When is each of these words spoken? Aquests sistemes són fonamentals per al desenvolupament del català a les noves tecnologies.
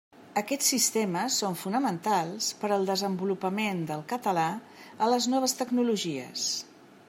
Aquests 0.41 0.69
sistemes 0.73 1.35
són 1.41 1.57
fonamentals 1.63 2.47
per 2.63 2.71
al 2.77 2.89
desenvolupament 2.89 3.85
del 3.93 4.01
català 4.15 4.49
a 5.05 5.11
les 5.15 5.29
noves 5.35 5.59
tecnologies. 5.63 6.51